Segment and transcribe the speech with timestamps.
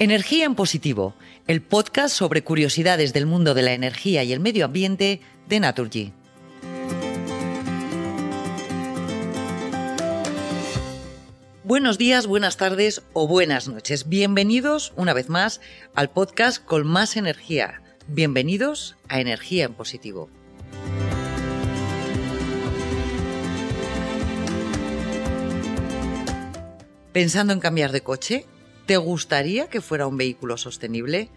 [0.00, 1.14] Energía en Positivo,
[1.46, 6.14] el podcast sobre curiosidades del mundo de la energía y el medio ambiente de Naturgy.
[11.64, 14.08] Buenos días, buenas tardes o buenas noches.
[14.08, 15.60] Bienvenidos una vez más
[15.94, 17.82] al podcast con más energía.
[18.08, 20.30] Bienvenidos a Energía en Positivo.
[27.12, 28.46] ¿Pensando en cambiar de coche?
[28.90, 31.28] ¿Te gustaría que fuera un vehículo sostenible?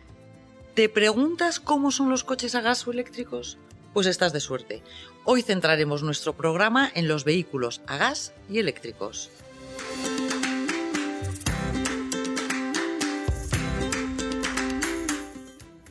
[0.74, 3.60] ¿Te preguntas cómo son los coches a gas o eléctricos?
[3.94, 4.82] Pues estás de suerte.
[5.24, 9.30] Hoy centraremos nuestro programa en los vehículos a gas y eléctricos.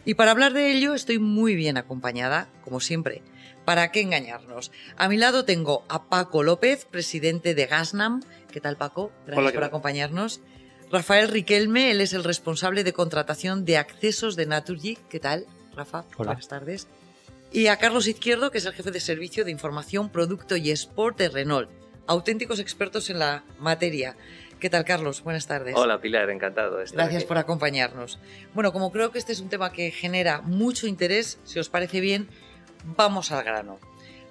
[0.05, 3.23] Y para hablar de ello estoy muy bien acompañada, como siempre.
[3.65, 4.73] ¿Para qué engañarnos?
[4.97, 8.21] A mi lado tengo a Paco López, presidente de Gasnam.
[8.51, 9.13] ¿Qué tal, Paco?
[9.29, 10.41] Gracias por acompañarnos.
[10.93, 14.99] Rafael Riquelme, él es el responsable de contratación de accesos de Naturgy.
[15.09, 16.05] ¿Qué tal, Rafa?
[16.19, 16.87] Buenas tardes.
[17.51, 21.17] Y a Carlos Izquierdo, que es el jefe de servicio de información, producto y sport
[21.17, 21.71] de Renault.
[22.07, 24.17] Auténticos expertos en la materia.
[24.61, 25.23] ¿Qué tal, Carlos?
[25.23, 25.75] Buenas tardes.
[25.79, 26.77] Hola, Pilar, encantado.
[26.77, 28.19] De estar Gracias por acompañarnos.
[28.53, 32.01] Bueno, como creo que este es un tema que genera mucho interés, si os parece
[32.01, 32.29] bien,
[32.85, 33.81] vamos al grano.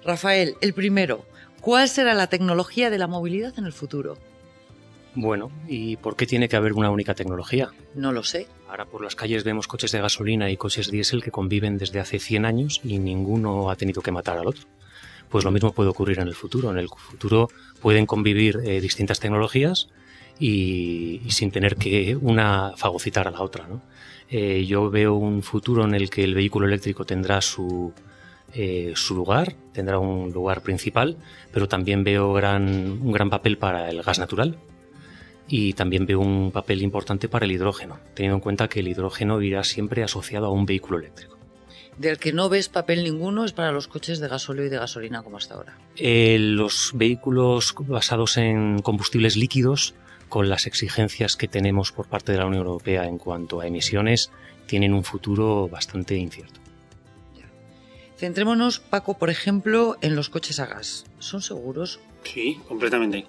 [0.04, 1.26] Rafael, el primero,
[1.60, 4.16] ¿cuál será la tecnología de la movilidad en el futuro?
[5.14, 7.70] Bueno, ¿y por qué tiene que haber una única tecnología?
[7.94, 8.46] No lo sé.
[8.68, 12.18] Ahora por las calles vemos coches de gasolina y coches diésel que conviven desde hace
[12.18, 14.64] 100 años y ninguno ha tenido que matar al otro.
[15.28, 16.70] Pues lo mismo puede ocurrir en el futuro.
[16.70, 17.48] En el futuro
[17.82, 19.88] pueden convivir eh, distintas tecnologías
[20.38, 23.66] y, sin tener que una fagocitar a la otra.
[23.66, 23.82] ¿no?
[24.30, 27.92] Eh, yo veo un futuro en el que el vehículo eléctrico tendrá su,
[28.54, 31.18] eh, su lugar, tendrá un lugar principal,
[31.52, 32.66] pero también veo gran,
[33.00, 34.58] un gran papel para el gas natural,
[35.48, 39.40] y también veo un papel importante para el hidrógeno, teniendo en cuenta que el hidrógeno
[39.42, 41.38] irá siempre asociado a un vehículo eléctrico.
[41.98, 45.22] Del que no ves papel ninguno es para los coches de gasóleo y de gasolina
[45.22, 45.76] como hasta ahora.
[45.96, 49.94] Eh, los vehículos basados en combustibles líquidos,
[50.28, 54.30] con las exigencias que tenemos por parte de la Unión Europea en cuanto a emisiones,
[54.66, 56.60] tienen un futuro bastante incierto.
[58.16, 61.04] Centrémonos, Paco, por ejemplo, en los coches a gas.
[61.18, 61.98] ¿Son seguros?
[62.22, 63.26] Sí, completamente.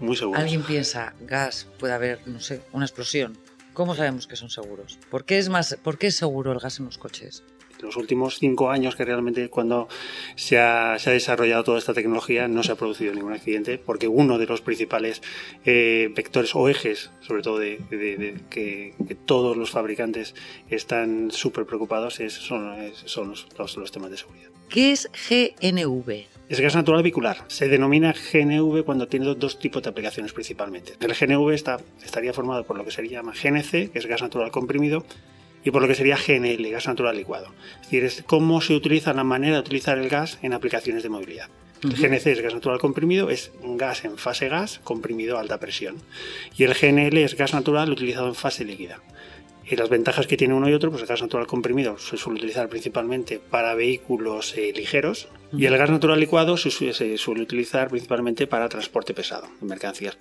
[0.00, 0.40] Muy seguros.
[0.42, 3.38] Alguien piensa, gas, puede haber, no sé, una explosión.
[3.72, 4.98] ¿Cómo sabemos que son seguros?
[5.10, 7.42] ¿Por qué es, más, ¿por qué es seguro el gas en los coches?
[7.84, 9.88] los últimos cinco años que realmente cuando
[10.36, 14.08] se ha, se ha, desarrollado toda esta tecnología no se ha producido ningún accidente porque
[14.08, 15.22] uno de los principales
[15.64, 20.34] eh, vectores o ejes, sobre todo de, de, de que, que, todos los fabricantes
[20.68, 24.50] están súper preocupados, es, son, es, son los, los, los temas de seguridad.
[24.68, 26.33] ¿Qué es GNV?
[26.46, 27.38] Es gas natural vehicular.
[27.48, 30.92] Se denomina GNV cuando tiene dos tipos de aplicaciones principalmente.
[31.00, 34.50] El GNV está, estaría formado por lo que se llama GNC, que es gas natural
[34.50, 35.06] comprimido,
[35.64, 37.46] y por lo que sería GNL, gas natural licuado.
[37.76, 41.08] Es decir, es cómo se utiliza la manera de utilizar el gas en aplicaciones de
[41.08, 41.48] movilidad.
[41.82, 45.96] El GNC es gas natural comprimido, es gas en fase gas comprimido a alta presión.
[46.58, 49.00] Y el GNL es gas natural utilizado en fase líquida.
[49.68, 52.38] Y las ventajas que tiene uno y otro, pues el gas natural comprimido se suele
[52.38, 57.88] utilizar principalmente para vehículos eh, ligeros y el gas natural licuado se, se, suele utilizar
[57.88, 60.18] principalmente para transporte pesado, de mercancías.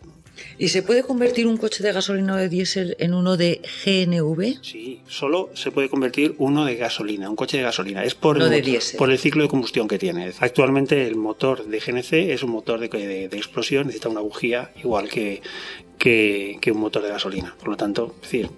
[0.57, 4.63] ¿Y se puede convertir un coche de gasolina o de diésel en uno de GNV?
[4.63, 8.03] Sí, solo se puede convertir uno de gasolina, un coche de gasolina.
[8.03, 10.31] Es por, no el, de por el ciclo de combustión que tiene.
[10.39, 14.71] Actualmente el motor de GNC es un motor de, de, de explosión, necesita una bujía
[14.83, 15.41] igual que,
[16.03, 17.55] que, un motor de gasolina.
[17.57, 18.49] Por lo tanto, decir,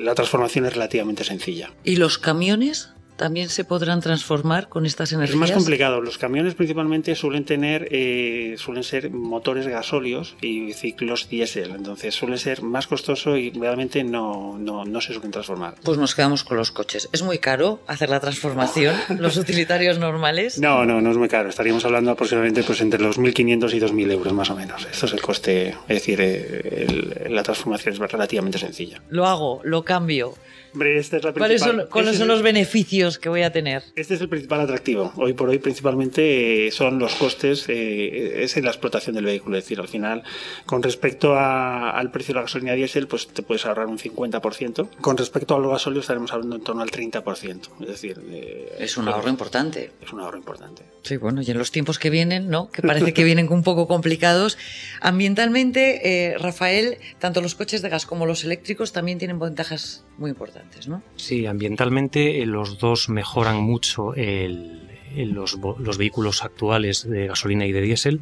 [0.00, 1.72] la transformación es relativamente sencilla.
[1.84, 2.90] ¿Y los camiones?
[3.18, 5.34] También se podrán transformar con estas energías?
[5.34, 6.00] Es más complicado.
[6.00, 11.72] Los camiones principalmente suelen tener, eh, suelen ser motores gasóleos y ciclos diésel.
[11.72, 15.74] Entonces suele ser más costoso y realmente no, no, no, se suelen transformar.
[15.82, 17.10] Pues nos quedamos con los coches.
[17.12, 18.94] ¿Es muy caro hacer la transformación?
[19.18, 20.58] ¿Los utilitarios normales?
[20.58, 21.48] No, no, no es muy caro.
[21.48, 24.86] Estaríamos hablando aproximadamente pues, entre los 1.500 y 2.000 euros más o menos.
[24.90, 25.70] Esto es el coste.
[25.88, 29.02] Es decir, eh, el, la transformación es relativamente sencilla.
[29.10, 30.34] Lo hago, lo cambio.
[30.72, 33.82] Hombre, esta es la ¿Cuáles son, ¿cuáles son los beneficios que voy a tener?
[33.96, 35.12] Este es el principal atractivo.
[35.16, 39.56] Hoy por hoy principalmente eh, son los costes, eh, es en la explotación del vehículo.
[39.56, 40.22] Es decir, al final,
[40.66, 44.88] con respecto a, al precio de la gasolina diésel, pues te puedes ahorrar un 50%.
[45.00, 47.60] Con respecto a los gasóleos estaremos hablando en torno al 30%.
[47.80, 48.20] Es decir...
[48.30, 49.90] Eh, es un ahorro importante.
[50.02, 50.82] Es un ahorro importante.
[51.02, 52.70] Sí, bueno, y en los tiempos que vienen, ¿no?
[52.70, 54.58] Que parece que vienen un poco complicados.
[55.00, 60.88] Ambientalmente, Rafael, tanto los coches de gas como los eléctricos también tienen ventajas muy importantes,
[60.88, 61.02] ¿no?
[61.16, 67.72] Sí, ambientalmente los dos mejoran mucho el, el, los, los, vehículos actuales de gasolina y
[67.72, 68.20] de diésel.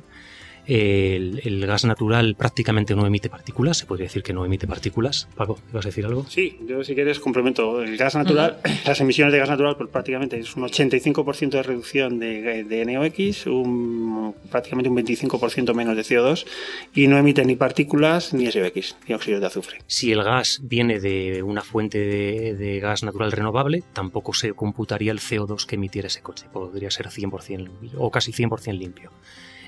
[0.67, 5.29] El, gas natural prácticamente no emite partículas, se podría decir que no emite partículas.
[5.37, 6.27] Paco, ¿vas a decir algo?
[6.29, 7.83] Sí, yo si quieres complemento.
[7.83, 12.19] El gas natural, las emisiones de gas natural pues, prácticamente es un 85% de reducción
[12.19, 16.47] de, de NOx, un, prácticamente un 25% menos de CO2
[16.95, 19.79] y no emite ni partículas ni SOx, ni óxidos de azufre.
[19.87, 25.13] Si el gas viene de una fuente de, de gas natural renovable, tampoco se computaría
[25.13, 26.47] el CO2 que emitiera ese coche.
[26.53, 29.11] Podría ser 100% o casi 100% limpio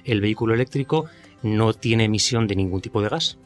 [0.05, 1.07] el vehículo eléctrico
[1.43, 3.39] no tiene emisión de ningún tipo de gas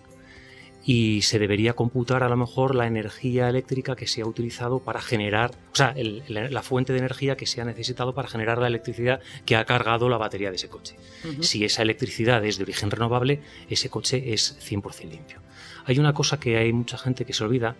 [0.85, 5.01] y se debería computar a lo mejor la energía eléctrica que se ha utilizado para
[5.01, 5.95] generar, o sea,
[6.29, 10.09] la, fuente de energía que se ha necesitado para generar la electricidad que ha cargado
[10.09, 10.97] la batería de ese coche.
[11.41, 13.41] Si esa electricidad es de origen renovable,
[13.71, 15.41] ese coche es 100% limpio.
[15.85, 17.77] Hay una cosa que hay mucha gente que se olvida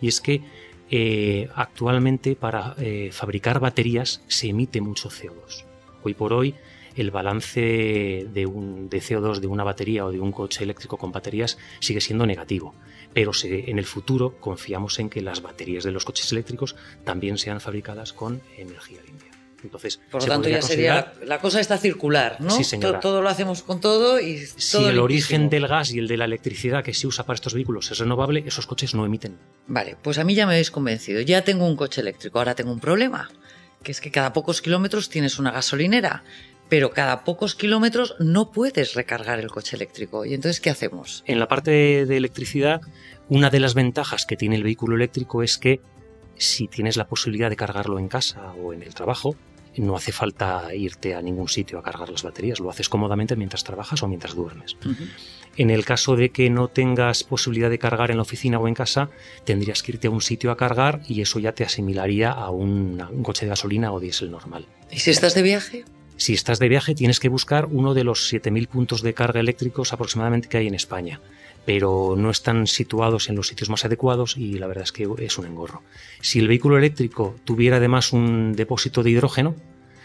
[0.00, 0.42] y es que
[0.90, 5.64] eh, actualmente para eh, fabricar baterías se emite mucho CO2.
[6.04, 6.54] Hoy por hoy
[6.96, 11.12] el balance de, un, de CO2 de una batería o de un coche eléctrico con
[11.12, 12.74] baterías sigue siendo negativo.
[13.12, 17.60] Pero en el futuro confiamos en que las baterías de los coches eléctricos también sean
[17.60, 19.36] fabricadas con energía limpia.
[19.62, 22.50] Entonces, Por lo tanto, ya sería la cosa está circular, ¿no?
[22.50, 23.00] Sí, señora.
[23.00, 26.16] Todo, lo hacemos con todo y todo si el origen del gas y el de
[26.16, 29.36] la electricidad que se usa para estos vehículos es renovable, esos coches no emiten.
[29.66, 31.20] Vale, pues a mí ya me habéis convencido.
[31.20, 33.30] Ya tengo un coche eléctrico, ahora tengo un problema,
[33.82, 36.22] que es que cada pocos kilómetros tienes una gasolinera
[36.68, 40.24] pero cada pocos kilómetros no puedes recargar el coche eléctrico.
[40.24, 41.22] ¿Y entonces qué hacemos?
[41.26, 42.80] En la parte de electricidad,
[43.28, 45.80] una de las ventajas que tiene el vehículo eléctrico es que
[46.36, 49.36] si tienes la posibilidad de cargarlo en casa o en el trabajo,
[49.76, 53.64] no hace falta irte a ningún sitio a cargar las baterías, lo haces cómodamente mientras
[53.64, 54.76] trabajas o mientras duermes.
[55.56, 58.74] En el caso de que no tengas posibilidad de cargar en la oficina o en
[58.74, 59.10] casa,
[59.44, 63.02] tendrías que irte a un sitio a cargar y eso ya te asimilaría a un,
[63.10, 64.66] un coche de gasolina o diésel normal.
[64.90, 65.84] ¿Y si estás de viaje?
[66.16, 69.92] Si estás de viaje tienes que buscar uno de los 7.000 puntos de carga eléctricos
[69.92, 71.20] aproximadamente que hay en España,
[71.66, 75.38] pero no están situados en los sitios más adecuados y la verdad es que es
[75.38, 75.82] un engorro.
[76.20, 79.54] Si el vehículo eléctrico tuviera además un depósito de hidrógeno,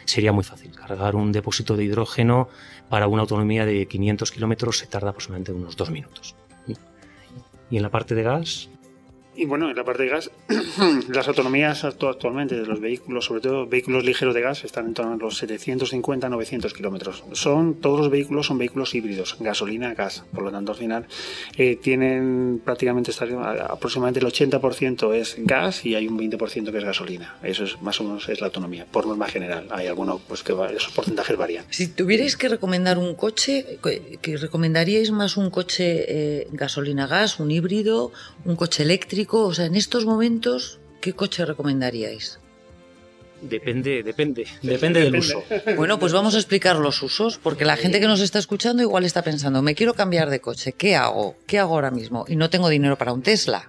[0.05, 0.71] sería muy fácil.
[0.71, 2.49] Cargar un depósito de hidrógeno
[2.89, 6.35] para una autonomía de 500 kilómetros se tarda aproximadamente unos dos minutos.
[7.69, 8.69] Y en la parte de gas,
[9.33, 10.29] y bueno, en la parte de gas,
[11.09, 15.13] las autonomías actualmente de los vehículos, sobre todo vehículos ligeros de gas, están en torno
[15.13, 17.23] a los 750-900 kilómetros.
[17.31, 20.25] Son, todos los vehículos son vehículos híbridos, gasolina, gas.
[20.33, 21.05] Por lo tanto, al final
[21.55, 23.11] eh, tienen prácticamente
[23.69, 27.37] aproximadamente el 80% es gas y hay un 20% que es gasolina.
[27.41, 29.67] Eso es más o menos es la autonomía, por norma general.
[29.71, 31.63] Hay algunos pues que esos porcentajes varían.
[31.69, 33.79] Si tuvierais que recomendar un coche,
[34.21, 38.11] ¿que recomendaríais más un coche eh, gasolina-gas, un híbrido,
[38.43, 39.20] un coche eléctrico?
[39.29, 42.39] O sea, en estos momentos, ¿qué coche recomendaríais?
[43.41, 45.43] Depende, depende, depende del uso.
[45.75, 49.03] Bueno, pues vamos a explicar los usos, porque la gente que nos está escuchando igual
[49.03, 51.35] está pensando, me quiero cambiar de coche, ¿qué hago?
[51.47, 52.25] ¿Qué hago ahora mismo?
[52.27, 53.67] Y no tengo dinero para un Tesla.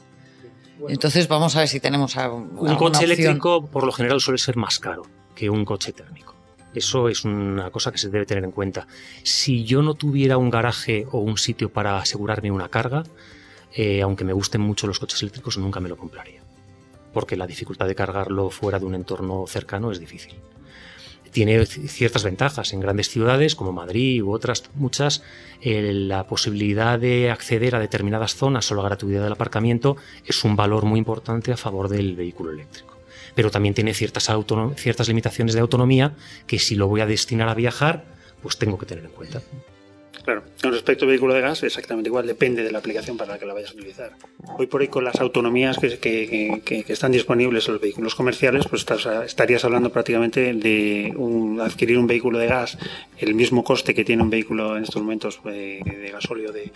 [0.88, 4.78] Entonces vamos a ver si tenemos un coche eléctrico por lo general suele ser más
[4.78, 5.04] caro
[5.34, 6.34] que un coche térmico.
[6.75, 8.87] Eso es una cosa que se debe tener en cuenta.
[9.22, 13.04] Si yo no tuviera un garaje o un sitio para asegurarme una carga,
[13.74, 16.42] eh, aunque me gusten mucho los coches eléctricos, nunca me lo compraría.
[17.12, 20.34] Porque la dificultad de cargarlo fuera de un entorno cercano es difícil.
[21.30, 25.23] Tiene ciertas ventajas en grandes ciudades como Madrid u otras muchas.
[25.62, 30.85] la posibilidad de acceder a determinadas zonas o la gratuidad del aparcamiento es un valor
[30.85, 32.99] muy importante a favor del vehículo eléctrico.
[33.35, 34.30] Pero también tiene ciertas,
[34.76, 36.14] ciertas limitaciones de autonomía
[36.47, 38.04] que si lo voy a destinar a viajar,
[38.42, 39.40] pues tengo que tener en cuenta.
[40.25, 43.38] Claro, con respecto al vehículo de gas, exactamente igual, depende de la aplicación para la
[43.38, 44.12] que la vayas a utilizar.
[44.57, 48.87] Hoy por hoy, con las autonomías que, que, están disponibles en los vehículos comerciales, pues
[49.26, 51.12] estarías hablando prácticamente de
[51.61, 52.79] adquirir un vehículo de gas,
[53.19, 56.73] el mismo coste que tiene un vehículo en estos momentos eh, de, gasóleo de,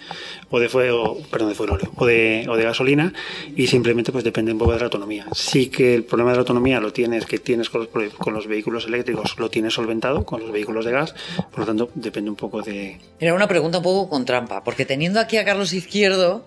[0.51, 3.13] o de fuego, perdón, de fuego o de, o de gasolina,
[3.55, 5.27] y simplemente pues depende un poco de la autonomía.
[5.33, 8.49] Sí que el problema de la autonomía lo tienes, que tienes con los, con los
[8.49, 11.15] vehículos eléctricos, lo tienes solventado con los vehículos de gas,
[11.51, 12.99] por lo tanto, depende un poco de
[13.37, 16.45] una pregunta un poco con trampa, porque teniendo aquí a Carlos Izquierdo,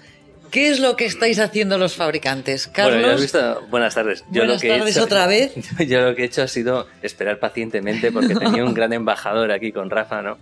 [0.52, 2.68] ¿qué es lo que estáis haciendo los fabricantes?
[2.68, 3.02] Carlos.
[3.70, 4.24] Buenas tardes.
[4.30, 5.54] buenas tardes otra vez.
[5.88, 9.72] Yo lo que he hecho ha sido esperar pacientemente porque tenía un gran embajador aquí
[9.72, 10.38] con Rafa, ¿no?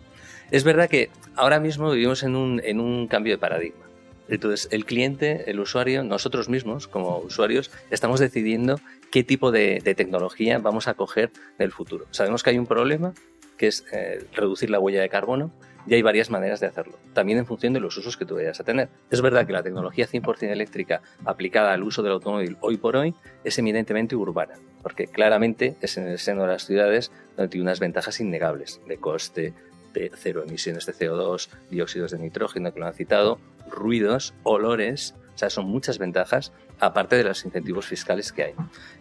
[0.50, 3.88] Es verdad que ahora mismo vivimos en un, en un cambio de paradigma.
[4.30, 8.80] Entonces, el cliente, el usuario, nosotros mismos como usuarios, estamos decidiendo
[9.12, 12.06] qué tipo de, tecnología vamos a coger en el futuro.
[12.12, 13.13] Sabemos que hay un problema,
[13.58, 15.51] que es eh, reducir la huella de carbono,
[15.88, 18.60] y hay varias maneras de hacerlo, también en función de los usos que tú vayas
[18.60, 18.89] a tener.
[19.10, 23.15] Es verdad que la tecnología 100% eléctrica aplicada al uso del automóvil hoy por hoy
[23.44, 27.79] es eminentemente urbana, porque claramente es en el seno de las ciudades donde tiene unas
[27.79, 29.53] ventajas innegables de coste,
[29.94, 33.39] de cero emisiones de CO2, dióxidos de nitrógeno que lo han citado,
[33.70, 38.53] ruidos, olores, o sea, son muchas ventajas, aparte de los incentivos fiscales que hay.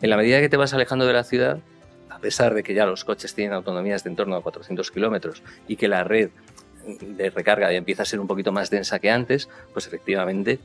[0.03, 1.61] En la medida que te vas alejando de la ciudad,
[2.11, 5.43] a pesar de que ya los coches tienen autonomías de en torno a 400 kilómetros
[5.69, 6.31] y que la red
[6.87, 10.59] de recarga ya empieza a ser un poquito más densa que antes, pues efectivamente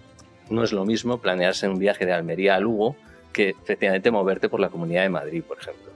[0.50, 2.96] no es lo mismo planearse un viaje de Almería a Lugo
[3.32, 5.92] que efectivamente moverte por la Comunidad de Madrid, por ejemplo.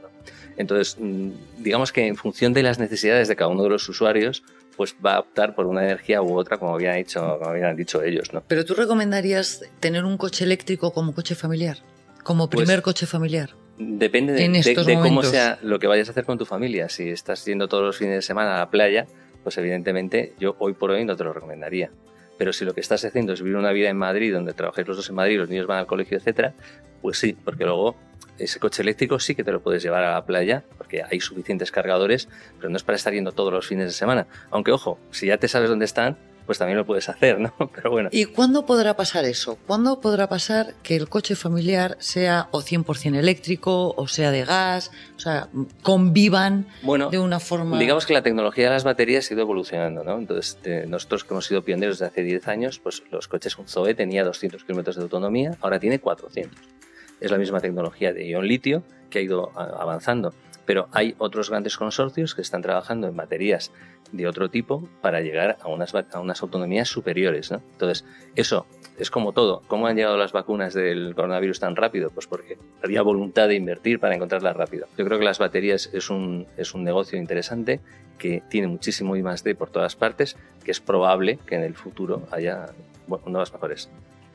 [0.58, 4.44] Entonces, mm, digamos que en función de las necesidades de cada uno de los usuarios,
[4.78, 8.02] pues va a optar por una energía u otra, como habían, dicho, como habían dicho
[8.02, 8.34] ellos.
[8.34, 8.42] ¿no?
[8.48, 11.80] Pero tú recomendarías tener un coche eléctrico como coche familiar,
[12.24, 13.52] como pues primer coche familiar.
[13.78, 16.88] Depende de, cómo sea lo que vayas a hacer con tu familia.
[16.88, 19.06] Si estás yendo todos los fines de semana a la playa,
[19.46, 21.92] pues evidentemente yo hoy por hoy no te lo recomendaría.
[22.40, 24.98] Pero si lo que estás haciendo es vivir una vida en Madrid, donde trabajáis los
[24.98, 26.56] dos en Madrid, los niños van al colegio, etcétera,
[27.04, 27.96] pues sí, porque luego
[28.40, 31.72] ese coche eléctrico sí que te lo puedes llevar a la playa, porque hay suficientes
[31.72, 34.26] cargadores, pero no es para estar yendo todos los fines de semana.
[34.50, 37.54] Aunque ojo, si ya te sabes dónde están, pues también lo puedes hacer, ¿no?
[37.76, 38.10] Pero bueno.
[38.12, 39.58] ¿Y cuándo podrá pasar eso?
[39.68, 44.92] ¿Cuándo podrá pasar que el coche familiar sea o 100% eléctrico o sea de gas?
[45.16, 45.50] O sea,
[45.82, 46.68] convivan
[47.12, 47.78] de una forma...
[47.78, 50.18] Digamos que la tecnología de las baterías ha ido evolucionando, ¿no?
[50.18, 53.94] Entonces, nosotros que hemos sido pioneros desde hace 10 años, pues los coches un Zoe
[53.96, 56.76] tenía 200 kilómetros de autonomía, ahora tiene 400
[57.20, 60.34] es la misma tecnología de ion litio que ha ido avanzando.
[60.66, 63.72] Pero hay otros grandes consorcios que están trabajando en baterías
[64.12, 65.94] de otro tipo para llegar a unas,
[66.42, 67.52] autonomías superiores.
[67.52, 68.06] Entonces,
[68.36, 68.66] eso
[68.98, 69.62] es como todo.
[69.68, 72.10] ¿Cómo han llegado las vacunas del coronavirus tan rápido?
[72.10, 74.88] Pues porque había voluntad de invertir para encontrarlas rápido.
[74.98, 77.82] Yo creo que las baterías es un, es un negocio interesante
[78.18, 81.76] que tiene muchísimo I más D por todas partes, que es probable que en el
[81.76, 82.68] futuro haya
[83.08, 83.90] bueno, nuevas mejores.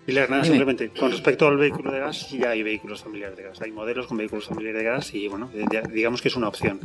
[0.06, 3.60] Pilar, nada, simplemente con respecto al vehículo de gas, ya hay vehículos familiares de gas.
[3.60, 5.50] Hay modelos con vehículos familiares de gas y, bueno,
[5.92, 6.80] digamos que es una opción.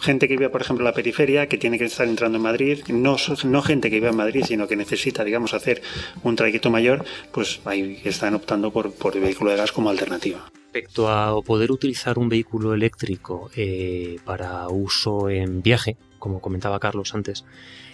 [0.00, 2.82] gente que vive, por ejemplo, en la periferia, que tiene que estar entrando en Madrid,
[2.88, 5.82] no, no gente que vive en Madrid, sino que necesita, digamos, hacer
[6.22, 10.50] un trayecto mayor, pues ahí están optando por, por el vehículo de gas como alternativa.
[10.72, 17.14] Respecto a poder utilizar un vehículo eléctrico eh, para uso en viaje, como comentaba Carlos
[17.14, 17.44] antes,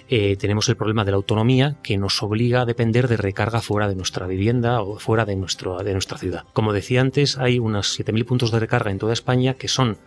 [0.09, 3.89] eh, tenemos el problema de la autonomía que nos obliga a depender de recarga fuera
[3.89, 6.45] de nuestra vivienda o fuera de, nuestro, de nuestra ciudad.
[6.53, 9.99] Como decía antes, hay unos 7.000 puntos de recarga en toda España que son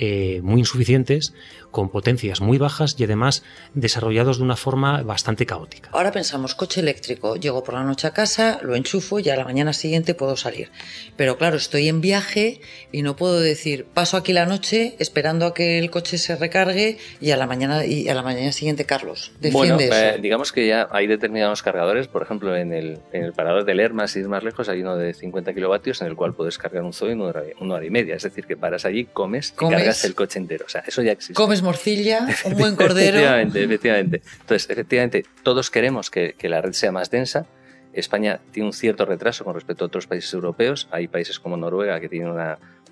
[0.00, 1.34] eh, muy insuficientes,
[1.72, 3.42] con potencias muy bajas y además
[3.74, 5.90] desarrollados de una forma bastante caótica.
[5.92, 9.44] Ahora pensamos, coche eléctrico, llego por la noche a casa, lo enchufo y a la
[9.44, 10.70] mañana siguiente puedo salir.
[11.16, 12.60] Pero claro, estoy en viaje
[12.92, 16.98] y no puedo decir, paso aquí la noche esperando a que el coche se recargue
[17.20, 20.88] y a la mañana, y a la mañana siguiente, Carlos, bueno, eh, digamos que ya
[20.90, 24.42] hay determinados cargadores, por ejemplo, en el, en el parador del Hermas, si ir más
[24.42, 27.74] lejos, hay uno de 50 kilovatios en el cual puedes cargar un Zoe en una
[27.74, 28.16] hora, y media.
[28.16, 30.64] Es decir, que paras allí, comes, comes el coche entero.
[30.66, 31.34] O sea, eso ya existe.
[31.34, 33.18] Comes morcilla, un buen cordero.
[33.18, 34.22] efectivamente, efectivamente.
[34.40, 37.46] Entonces, efectivamente, todos queremos que, la red sea más densa.
[37.92, 40.88] España tiene un cierto retraso con respecto a otros países europeos.
[40.90, 42.38] Hay países como Noruega que tienen un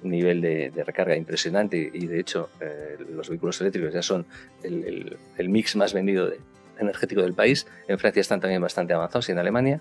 [0.03, 4.27] nivel de, recarga impresionante y, de hecho, eh, los vehículos eléctricos ya son
[4.63, 6.33] el, mix más vendido
[6.79, 7.67] energético del país.
[7.89, 9.81] En Francia están también bastante avanzados y en Alemania.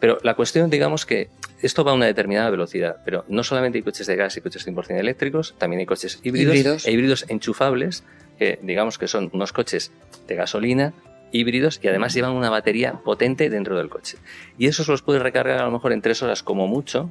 [0.00, 1.28] Pero la cuestión, digamos que
[1.60, 4.66] esto va a una determinada velocidad, pero no solamente hay coches de gas y coches
[4.66, 8.02] 100% eléctricos, también hay coches híbridos, e híbridos enchufables,
[8.38, 9.92] que digamos que son unos coches
[10.26, 10.94] de gasolina
[11.32, 14.16] híbridos y además llevan una batería potente dentro del coche.
[14.58, 17.10] Y esos los puedes recargar a lo mejor en tres horas como mucho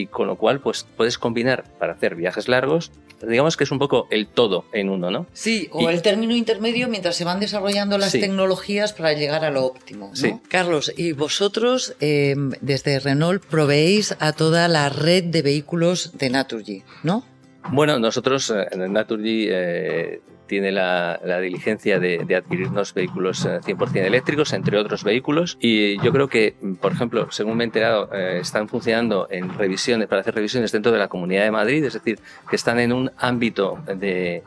[0.00, 2.90] y con lo cual pues puedes combinar para hacer viajes largos
[3.28, 5.26] digamos que es un poco el todo en uno, ¿no?
[5.32, 9.64] Sí, o el término intermedio mientras se van desarrollando las tecnologías para llegar a lo
[9.64, 10.14] óptimo.
[10.14, 10.34] Sí.
[10.48, 16.82] Carlos, y vosotros em, desde Renault proveéis a toda la red de vehículos de Naturgy,
[17.02, 17.24] ¿no?
[17.70, 24.52] Bueno, nosotros eh, en Naturgy eh, tiene la, diligencia de, adquirirnos vehículos 100% eh, eléctricos,
[24.52, 25.56] entre otros vehículos.
[25.60, 30.08] Y yo creo que, por ejemplo, según me he enterado, eh, están funcionando en revisiones,
[30.08, 33.10] para hacer revisiones dentro de la Comunidad de Madrid, es decir, que están en un
[33.18, 34.42] ámbito de,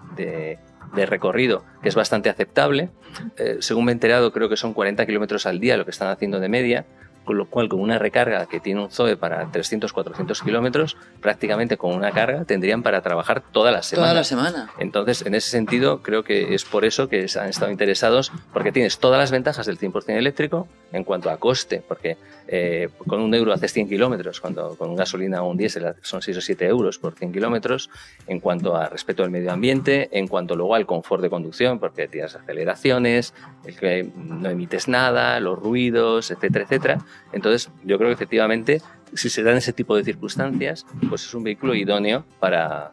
[0.94, 2.90] recorrido que es bastante aceptable.
[3.38, 6.10] Eh, según me he enterado, creo que son 40 kilómetros al día lo que están
[6.10, 6.86] haciendo de media
[7.28, 11.78] con lo cual con una recarga que tiene un Zoe para 300, 400 kilómetros, prácticamente
[11.78, 14.08] con una carga tendrían para trabajar toda la semana.
[14.08, 14.72] Toda la semana.
[14.80, 18.98] Entonces, en ese sentido, creo que es por eso que han estado interesados, porque tienes
[18.98, 22.18] todas las ventajas del 100% eléctrico en cuanto a coste, porque
[22.48, 26.38] eh, con un euro haces 100 kilómetros, cuando con gasolina o un diésel son 6
[26.38, 27.90] o 7 euros por 100 kilómetros,
[28.26, 32.08] en cuanto a respeto al medio ambiente, en cuanto luego al confort de conducción, porque
[32.08, 33.34] tienes aceleraciones,
[33.66, 36.98] el que no emites nada, los ruidos, etcétera, etcétera.
[37.32, 38.82] Entonces, yo creo que efectivamente,
[39.14, 42.92] si se dan ese tipo de circunstancias, pues es un vehículo idóneo para,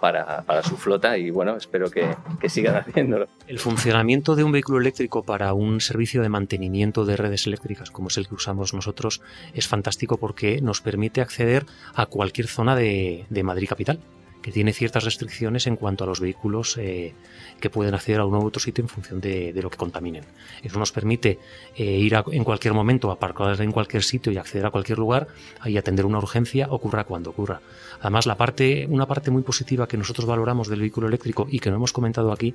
[0.00, 2.08] para, para su flota y bueno, espero que,
[2.40, 3.28] que, sigan haciéndolo.
[3.46, 8.08] El funcionamiento de un vehículo eléctrico para un servicio de mantenimiento de redes eléctricas, como
[8.08, 9.20] es el que usamos nosotros,
[9.54, 14.00] es fantástico porque nos permite acceder a cualquier zona de, de Madrid capital
[14.46, 17.14] que tiene ciertas restricciones en cuanto a los vehículos eh,
[17.58, 20.22] que pueden acceder a un u otro sitio en función de, lo que contaminen.
[20.62, 21.40] Eso nos permite
[21.74, 25.26] eh, ir en cualquier momento, aparcar en cualquier sitio y acceder a cualquier lugar
[25.64, 27.60] y atender una urgencia, ocurra cuando ocurra.
[27.98, 31.70] Además, la parte, una parte muy positiva que nosotros valoramos del vehículo eléctrico y que
[31.70, 32.54] no hemos comentado aquí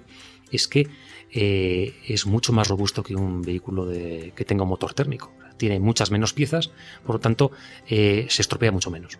[0.50, 0.88] es que
[1.30, 5.34] eh, es mucho más robusto que un vehículo de, que tenga un motor térmico.
[5.58, 6.72] Tiene muchas menos piezas,
[7.06, 7.52] por lo tanto,
[7.86, 9.20] se estropea mucho menos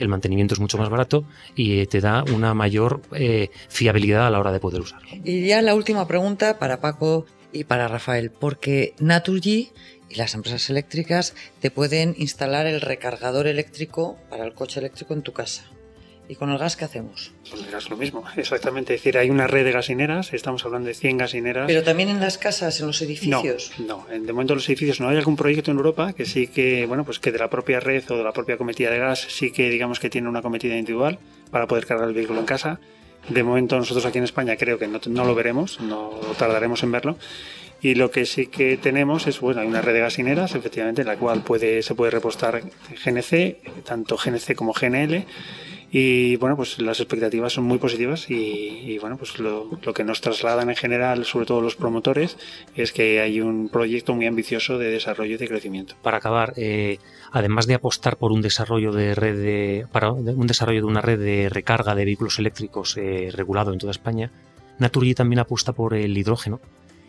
[0.00, 4.30] el mantenimiento es mucho más barato y eh, te da una mayor eh, fiabilidad a
[4.30, 5.08] la hora de poder usarlo.
[5.24, 9.70] Y ya la última pregunta para Paco y para Rafael, porque Naturgy
[10.08, 15.22] y las empresas eléctricas te pueden instalar el recargador eléctrico para el coche eléctrico en
[15.22, 15.64] tu casa.
[16.30, 17.32] ¿Y con el gas qué hacemos?
[17.50, 18.94] Pues el gas lo mismo, exactamente.
[18.94, 21.64] Es decir, hay una red de gasineras, estamos hablando de 100 gasineras.
[21.66, 23.72] ¿Pero también en las casas, en los edificios?
[23.80, 25.08] No, no, de momento en los edificios no.
[25.08, 28.04] Hay algún proyecto en Europa que sí que, bueno, pues que de la propia red
[28.12, 31.18] o de la propia cometida de gas sí que digamos que tiene una cometida individual
[31.50, 32.78] para poder cargar el vehículo en casa.
[33.28, 36.92] De momento nosotros aquí en España creo que no, no lo veremos, no tardaremos en
[36.92, 37.16] verlo.
[37.82, 41.08] Y lo que sí que tenemos es, bueno, hay una red de gasineras, efectivamente, en
[41.08, 42.62] la cual puede, se puede repostar
[43.04, 45.26] GNC, tanto GNC como GNL
[45.92, 50.70] y bueno, pues las expectativas son muy positivas y, bueno, pues lo, que nos trasladan
[50.70, 52.38] en general, sobre todo los promotores,
[52.76, 55.96] es que hay un proyecto muy ambicioso de desarrollo y de crecimiento.
[56.02, 56.98] Para acabar, eh,
[57.32, 59.86] además de apostar por un desarrollo de red de,
[60.36, 64.30] un desarrollo de una red de recarga de vehículos eléctricos eh, regulado en toda España,
[64.78, 66.60] Naturgy también apuesta por el hidrógeno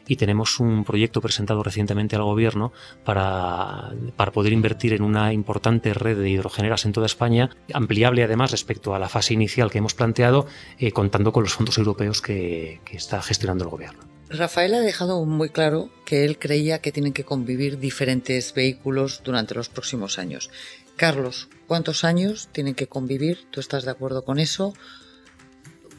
[0.08, 2.72] y tenemos un proyecto presentado recientemente al gobierno
[3.04, 8.52] para, para poder invertir en una importante red de hidrogeneras en toda España, ampliable además
[8.52, 10.48] respecto a la fase inicial que hemos planteado,
[10.80, 14.12] eh, contando con los fondos europeos que, que está gestionando el gobierno.
[14.30, 19.56] Rafael ha dejado muy claro que él creía que tienen que convivir diferentes vehículos durante
[19.56, 20.50] los próximos años.
[20.96, 23.40] Carlos, ¿cuántos años tienen que convivir?
[23.52, 24.74] ¿Tú estás de acuerdo con eso?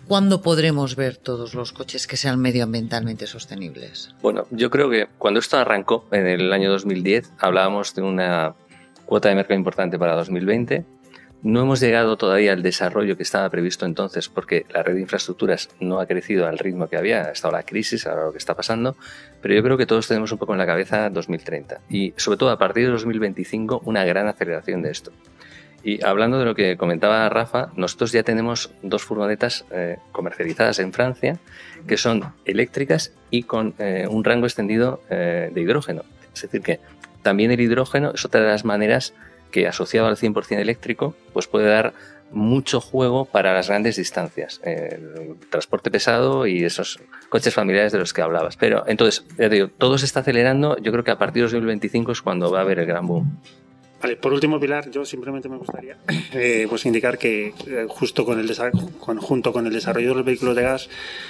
[0.07, 4.15] ¿Cuándo podremos ver todos los coches que sean medioambientalmente sostenibles?
[4.21, 8.55] Bueno, yo creo que cuando esto arrancó en el año 2010 hablábamos de una
[9.07, 10.85] cuota de mercado importante para 2020.
[11.43, 15.71] No hemos llegado todavía al desarrollo que estaba previsto entonces porque la red de infraestructuras
[15.81, 18.55] no ha crecido al ritmo que había, ha estado la crisis, ahora lo que está
[18.55, 18.97] pasando,
[19.41, 22.51] pero yo creo que todos tenemos un poco en la cabeza 2030 y sobre todo
[22.51, 25.11] a partir de 2025 una gran aceleración de esto.
[25.85, 30.92] Y hablando de lo que comentaba Rafa, nosotros ya tenemos dos furgonetas eh, comercializadas en
[30.92, 31.38] Francia
[31.87, 36.03] que son eléctricas y con eh, un rango extendido eh, de hidrógeno.
[36.33, 36.79] Es decir, que
[37.23, 39.12] también el hidrógeno es otra de las maneras
[39.51, 41.92] que asociado al 100% eléctrico pues puede dar
[42.31, 48.14] mucho juego para las grandes distancias, el transporte pesado y esos coches familiares de los
[48.14, 48.57] que hablabas.
[48.57, 49.27] Pero entonces,
[49.77, 52.62] todo se está acelerando, yo creo que a partir de 2025 es cuando va a
[52.62, 53.38] haber el gran boom.
[54.21, 55.97] Por último, Pilar, yo simplemente me gustaría
[56.33, 58.53] eh, pues indicar que eh, justo con el
[58.99, 60.88] con, junto con el desarrollo de los vehículos de gas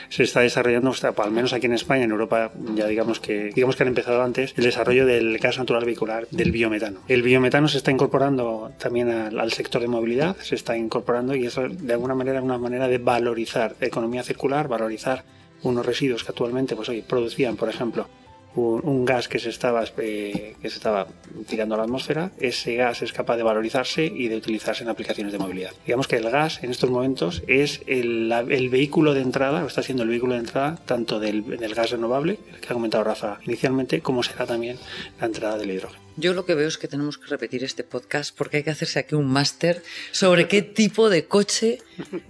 [0.09, 3.77] se está desarrollando, sea, al menos aquí en España, en Europa, ya digamos que digamos
[3.77, 7.01] que han empezado antes el desarrollo del gas natural vehicular, del biometano.
[7.09, 11.69] El biometano se está incorporando también al, sector de movilidad, se está incorporando y eso
[11.69, 15.25] de alguna manera una manera de valorizar economía circular, valorizar
[15.63, 18.09] unos residuos que actualmente pues hoy producían, por ejemplo,
[18.55, 21.07] un, gas que se estaba eh, que se estaba
[21.49, 25.33] tirando a la atmósfera, ese gas es capaz de valorizarse y de utilizarse en aplicaciones
[25.33, 25.73] de movilidad.
[25.87, 29.83] Digamos que el gas en estos momentos es el, el vehículo de entrada, o está
[29.83, 33.39] siendo el vehículo de entrada tanto del, del gas renovable, el que ha comentado Rafa
[33.45, 34.77] inicialmente, como será también
[35.21, 36.02] la entrada del hidrógeno.
[36.17, 38.99] Yo lo que veo es que tenemos que repetir este podcast porque hay que hacerse
[38.99, 41.79] aquí un máster sobre qué tipo de coche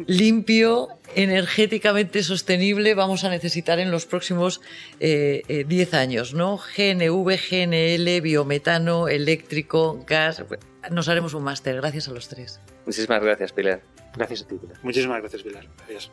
[0.07, 4.61] limpio, energéticamente sostenible vamos a necesitar en los próximos
[4.99, 6.59] 10 eh, eh, años, ¿no?
[6.59, 10.45] GNV, GNL, biometano, eléctrico, gas.
[10.91, 11.77] Nos haremos un máster.
[11.77, 12.61] Gracias a los tres.
[12.87, 13.83] Muchísimas gracias, Pilar.
[14.17, 14.79] Gracias a ti, Pilar.
[14.83, 15.67] Muchísimas gracias, Pilar.
[15.87, 16.11] Adiós.